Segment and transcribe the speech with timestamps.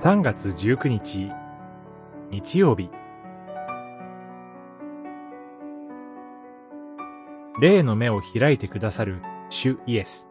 [0.00, 1.28] 3月19日
[2.30, 2.88] 日曜日
[7.60, 10.28] 霊の目を開いてくださる主イエス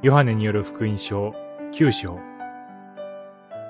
[0.00, 1.34] ヨハネによる福音書
[1.72, 2.20] 9章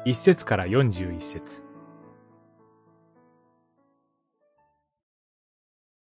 [0.04, 1.64] 1節から41節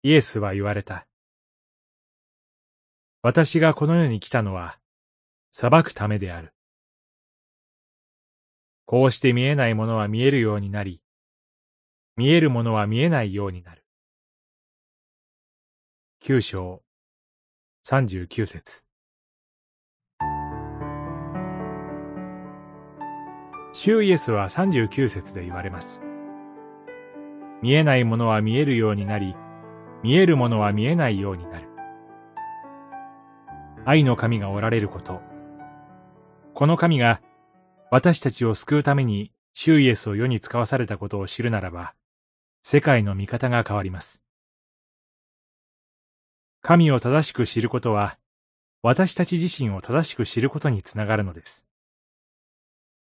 [0.04, 1.08] イエスは言われた。
[3.20, 4.78] 私がこの世に来たのは、
[5.50, 6.54] 裁くためである。
[8.90, 11.02] こうして見えないものは見えるようになり、
[12.16, 13.84] 見えるものは見えないようになる。
[16.20, 16.80] 九章、
[17.82, 18.86] 三十九節。
[23.74, 26.02] 主イエスは三十九節で言われます。
[27.60, 29.36] 見えないものは見えるようになり、
[30.02, 31.68] 見えるものは見えないようになる。
[33.84, 35.20] 愛の神がおられること。
[36.54, 37.20] この神が
[37.90, 41.94] 私たちを救うために主イエスを世に使わされたことを知るならば、
[42.62, 44.22] 世界の見方が変わります。
[46.60, 48.18] 神を正しく知ることは、
[48.82, 51.66] 私たち自身を正しく知ることにつながるのです。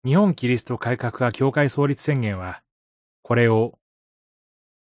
[0.04, 2.62] 日本キリスト改革派教会創立宣言は、
[3.22, 3.78] これを、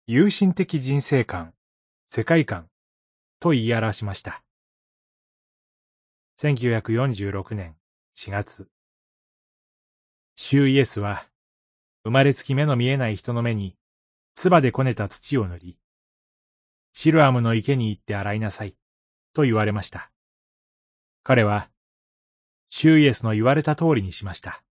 [0.06, 1.54] 有心的人生観、
[2.08, 2.68] 世界観
[3.40, 4.42] と言い表しました。
[6.38, 7.76] 1946年
[8.16, 8.75] 4月。
[10.38, 11.26] 主イエスは、
[12.04, 13.74] 生まれつき目の見えない人の目に、
[14.34, 15.78] 唾でこねた土を塗り、
[16.92, 18.76] シルアムの池に行って洗いなさい、
[19.32, 20.12] と言われました。
[21.22, 21.70] 彼は、
[22.68, 24.62] 主イエスの言われた通りにしました。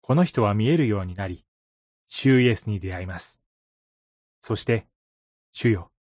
[0.00, 1.44] この人は見えるようになり、
[2.08, 3.42] 主イエスに出会います。
[4.40, 4.86] そして、
[5.52, 5.92] 主よ、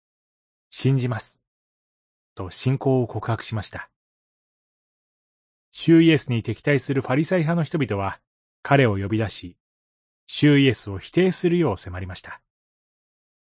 [0.70, 1.42] 信じます。
[2.36, 3.93] と信仰を告白しました。
[5.76, 8.20] 主イエスに敵対するファリサイ派の人々は、
[8.62, 9.58] 彼を呼び出し、
[10.28, 12.42] 主イエスを否定するよう迫りました。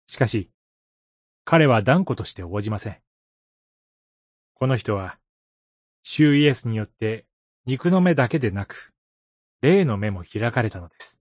[0.06, 0.50] しかし、
[1.46, 2.98] 彼は断固として応じません。
[4.52, 5.18] この人は、
[6.02, 7.24] 主イエスによって
[7.64, 8.92] 肉の目だけでなく、
[9.62, 11.18] 霊の目も開かれたのです。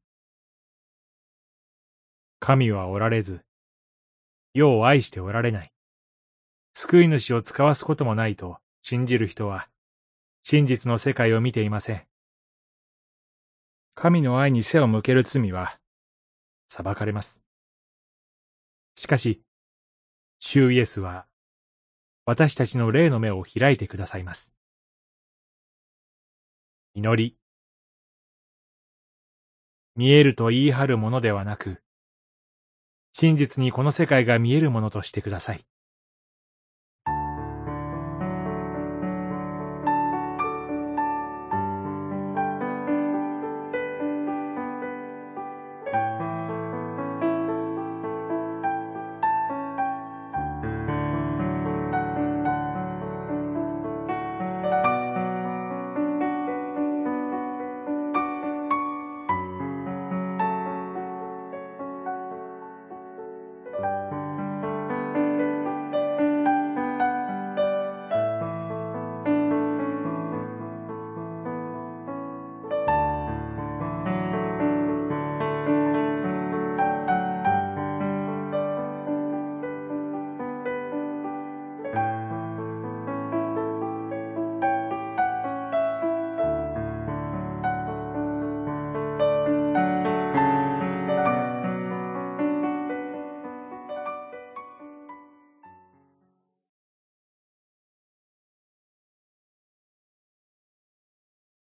[2.40, 3.46] 神はおられず、
[4.54, 5.72] 世を愛しておられない。
[6.74, 9.70] 救い主を使わすこともないと信じる人は、
[10.44, 12.06] 真実の世界を見ていません。
[13.96, 15.80] 神の愛に背を向ける罪は、
[16.68, 17.42] 裁かれます。
[18.96, 19.42] しかし、
[20.40, 21.26] 主イエスは、
[22.26, 24.54] 私たちの霊の目を開いてくださいます。
[26.94, 27.38] 祈り。
[29.96, 31.82] 見えると言い張るものではなく、
[33.12, 35.69] 真実にこの世界が見えるものとしてください。